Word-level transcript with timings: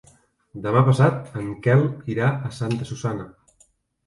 Demà 0.61 0.79
passat 0.87 1.37
en 1.41 1.51
Quel 1.67 1.83
irà 2.15 2.31
a 2.49 2.53
Santa 2.63 2.89
Susanna. 2.95 3.29